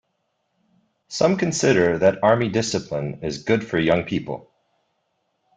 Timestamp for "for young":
3.63-4.03